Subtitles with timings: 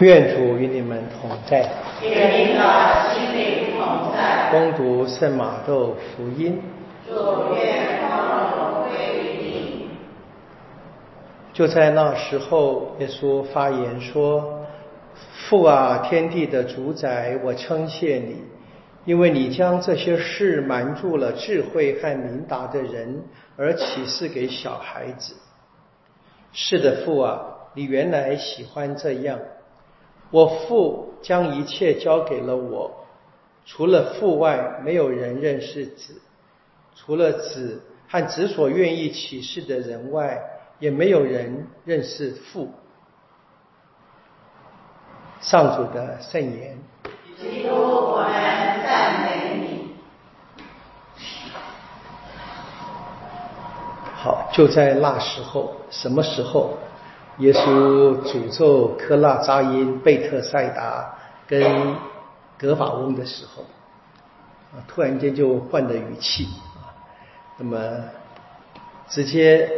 [0.00, 1.68] 愿主与你们同在。
[2.02, 4.48] 愿您的心灵同在。
[4.52, 6.62] 恭读圣马窦福音。
[7.04, 7.14] 主
[7.52, 9.88] 愿光荣归于你。
[11.52, 14.64] 就在那时候，耶稣发言说
[15.48, 18.36] ：“父啊，天地的主宰，我称谢你，
[19.04, 23.24] 因为你将这些事瞒住了智慧和明达的人，
[23.56, 25.34] 而启示给小孩子。
[26.52, 27.40] 是的，父啊，
[27.74, 29.36] 你原来喜欢这样。”
[30.30, 32.90] 我父将一切交给了我，
[33.64, 36.14] 除了父外，没有人认识子；
[36.94, 40.38] 除了子和子所愿意启示的人外，
[40.78, 42.70] 也没有人认识父。
[45.40, 46.76] 上主的圣言。
[47.40, 48.32] 基督，我们
[48.82, 49.94] 赞美你。
[54.14, 56.76] 好，就在那时候，什么时候？
[57.38, 61.16] 耶稣诅咒科拉扎因、贝特赛达
[61.46, 61.94] 跟
[62.58, 63.62] 格法翁的时候，
[64.72, 66.90] 啊，突然间就换了语气啊，
[67.56, 67.78] 那么
[69.08, 69.70] 直接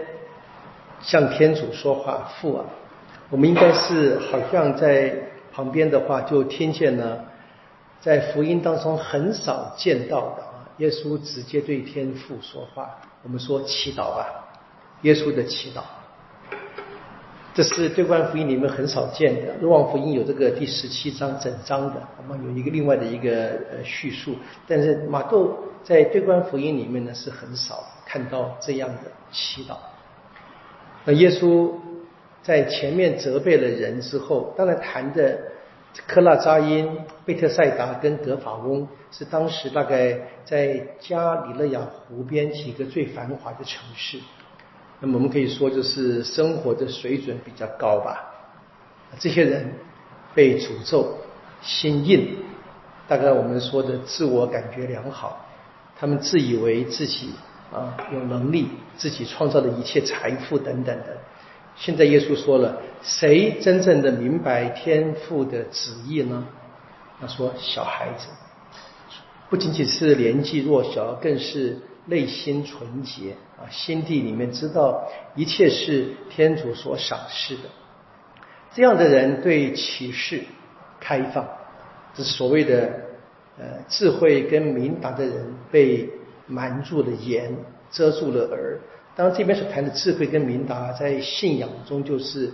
[1.03, 2.65] 向天主说话，父啊，
[3.29, 5.15] 我们应该是好像在
[5.53, 7.23] 旁边的话就听见了，
[8.01, 12.89] 在福音当中很少见到的啊，耶稣直接对天父说话，
[13.23, 14.27] 我们说祈祷吧，
[15.03, 15.83] 耶稣的祈祷。
[17.53, 23.31] 这是对观福音里面很少见的，路望福音有这个第十七章整章的，我们有一个另外的一个
[23.73, 24.37] 呃叙述，
[24.69, 29.77] 但是马窦在对观福音里面呢是很少看到这样的祈祷。
[31.05, 31.73] 那耶稣
[32.41, 35.37] 在前面责备了人之后，当然谈的
[36.07, 36.89] 科拉扎因、
[37.27, 44.19] 贝特赛达跟德法翁是当时大概在加里勒亚湖边几个最繁华的城市。
[45.03, 48.23] 那么我们可以说，就是生活的水准比较高吧。
[49.19, 49.73] 这些人
[50.35, 51.17] 被诅咒，
[51.63, 52.37] 心硬，
[53.09, 55.47] 大概我们说的自我感觉良好，
[55.99, 57.31] 他们自以为自己
[57.73, 61.17] 啊有能力，自己创造的一切财富等等的。
[61.77, 66.47] 现在耶稣说了，谁真正的明白天父的旨意呢？
[67.19, 68.27] 他说，小孩子，
[69.49, 71.79] 不仅仅是年纪弱小，更是。
[72.07, 77.63] 内心纯洁啊，心地里面知道一切是天主所赏识的，
[78.73, 80.43] 这样的人对启示
[80.99, 81.47] 开放，
[82.15, 83.01] 这所谓的
[83.59, 86.09] 呃智慧跟明达的人被
[86.47, 87.55] 瞒住了眼，
[87.91, 88.81] 遮住了耳。
[89.15, 92.51] 当然这边所谈的智慧跟明达，在信仰中就是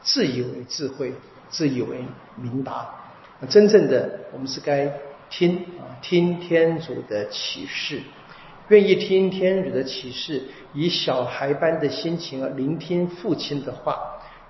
[0.00, 1.12] 自以为智慧，
[1.48, 1.98] 自以为
[2.36, 2.88] 明达。
[3.48, 4.92] 真正的我们是该
[5.30, 8.00] 听啊，听天主的启示。
[8.68, 10.42] 愿意听天主的启示，
[10.74, 13.98] 以小孩般的心情而聆听父亲的话，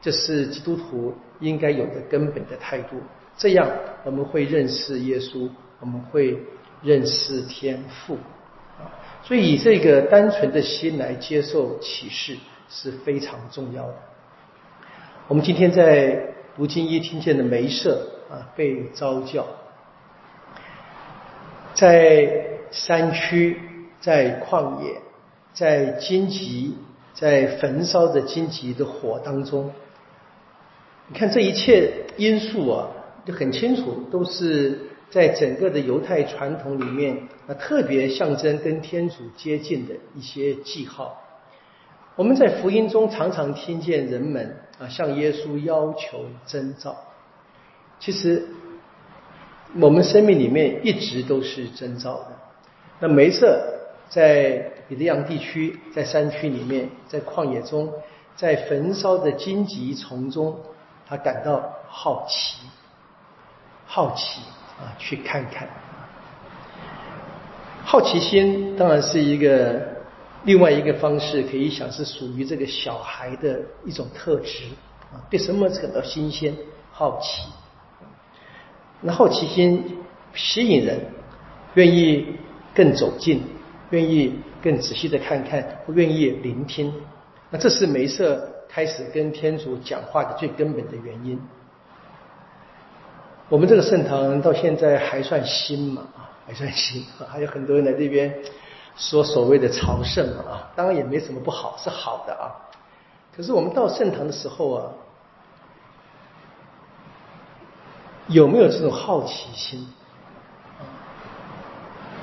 [0.00, 2.96] 这是基督徒应该有的根本的态度。
[3.36, 3.70] 这样
[4.04, 6.36] 我们会认识耶稣，我们会
[6.82, 8.18] 认识天父。
[8.76, 8.90] 啊，
[9.22, 12.36] 所以以这个单纯的心来接受启示
[12.68, 13.94] 是非常重要的。
[15.28, 19.46] 我们今天在读经一听见的梅瑟啊被召教，
[21.72, 23.60] 在山区。
[24.00, 25.00] 在旷野，
[25.52, 26.76] 在荆棘，
[27.14, 29.72] 在焚烧的荆棘的火当中，
[31.08, 32.88] 你看这一切因素啊，
[33.26, 34.78] 就很清楚，都是
[35.10, 41.20] 在整个的犹太传统里面啊，特别象征跟天主接近的一些记号。
[42.14, 46.96] 我们在福音中常常听见人们啊向耶稣要求征兆，
[47.98, 48.46] 其实
[49.80, 52.28] 我们生命里面一直都是征兆的。
[53.00, 53.74] 那梅瑟。
[54.08, 57.92] 在比利亚地区，在山区里面，在旷野中，
[58.34, 60.58] 在焚烧的荆棘丛中，
[61.06, 62.66] 他感到好奇，
[63.86, 64.40] 好奇
[64.80, 65.68] 啊，去看看。
[67.84, 69.80] 好奇心当然是一个
[70.44, 74.64] 另外一个方式，可以想是属于这个小孩的一种特质
[75.12, 76.56] 啊，对什么感到新鲜、
[76.92, 77.42] 好奇。
[79.00, 79.98] 那好奇心
[80.34, 80.98] 吸引人，
[81.74, 82.26] 愿意
[82.74, 83.42] 更走近。
[83.90, 86.92] 愿意更仔细的看看，不愿意聆听，
[87.50, 91.40] 那这是梅瑟开始跟天主讲话的最根本的原因。
[93.48, 96.02] 我们这个圣堂到现在还算新嘛？
[96.14, 98.34] 啊，还算新， 还有很多人来这边
[98.94, 100.44] 说所谓的朝圣嘛？
[100.50, 102.52] 啊，当然也没什么不好，是好的啊。
[103.34, 104.92] 可是我们到圣堂的时候啊，
[108.26, 109.88] 有没有这种好奇心？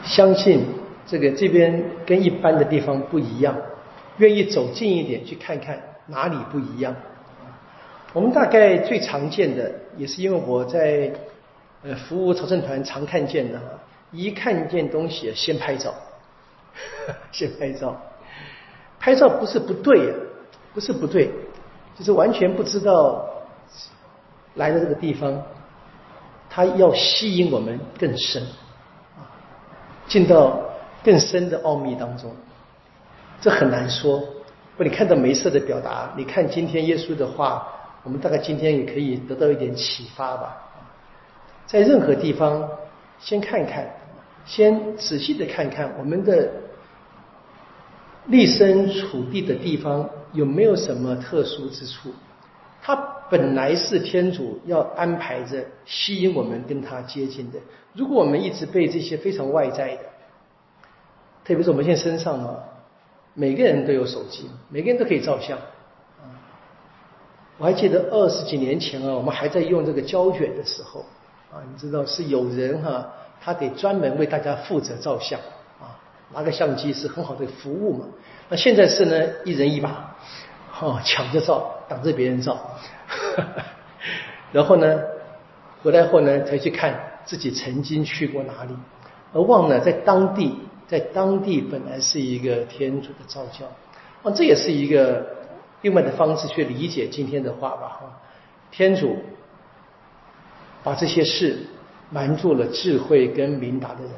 [0.03, 0.84] 相信。
[1.05, 3.55] 这个这边跟一般的地方不一样，
[4.17, 6.95] 愿意走近一点去看看哪里不一样。
[8.13, 11.11] 我们大概最常见的，也是因为我在
[11.83, 13.59] 呃服务朝圣团常看见的，
[14.11, 15.93] 一看见东西先拍照，
[17.31, 17.95] 先拍照。
[18.99, 20.13] 拍照不是不对呀，
[20.73, 21.29] 不是不对，
[21.95, 23.23] 就是完全不知道
[24.55, 25.43] 来的这个地方，
[26.49, 28.41] 它要吸引我们更深，
[30.07, 30.59] 进到
[31.05, 32.31] 更深的奥秘当中，
[33.39, 34.23] 这很难说。
[34.75, 37.67] 不，你看到梅瑟的表达，你看今天耶稣的话，
[38.03, 40.57] 我们大概今天也可以得到一点启发吧。
[41.67, 42.67] 在任何地方，
[43.19, 43.87] 先看看，
[44.45, 46.49] 先仔细的看看我们的
[48.25, 52.11] 立身处地的地方有没有什么特殊之处。
[52.81, 52.95] 它
[53.29, 57.59] 本来是天主要安排着吸引我们跟他接近的。
[57.93, 60.01] 如果我们一直被这些非常外在的，
[61.45, 62.57] 特别是我们现在身上啊。
[63.37, 65.57] 每个人都有手机，每个人都可以照相。
[67.57, 71.01] 我还记得二十几年前啊，我们还在用这个胶卷的时候
[71.51, 73.05] 啊，你知道是有人哈，
[73.41, 75.37] 他得专门为大家负责照相
[75.81, 75.99] 啊，
[76.33, 78.05] 拿个相机是很好的服务嘛。
[78.47, 80.15] 那现在是呢，一人一把，
[80.71, 82.57] 哈，抢着照，挡着别人照。
[84.53, 84.97] 然后呢，
[85.83, 88.73] 回来后呢，才去看自己曾经去过哪里，
[89.33, 90.57] 而忘了在当地。
[90.87, 93.65] 在当地本来是一个天主的造教，
[94.21, 95.25] 啊，这也是一个
[95.81, 98.21] 另外的方式去理解今天的话吧，哈。
[98.71, 99.17] 天主
[100.83, 101.57] 把这些事
[102.11, 104.11] 瞒住了智慧跟明达的人，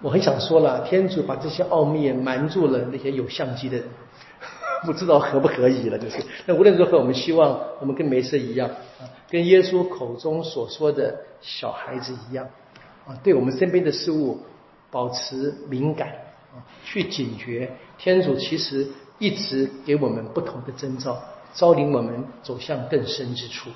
[0.00, 3.86] 我很想说了，天主把这些奥秘瞒住了那些有相机的人，
[4.86, 6.24] 不知道可不可以了，就是。
[6.46, 12.46] 那无论如何，我们希望我们跟梅瑟一样，啊，跟耶稣口中所说的小孩子一样，
[13.06, 14.40] 啊，对我们身边的事物。
[14.90, 16.08] 保持敏感
[16.52, 17.70] 啊，去警觉。
[17.98, 18.86] 天主其实
[19.18, 21.22] 一直给我们不同的征兆，
[21.54, 23.70] 招领我们走向更深之处。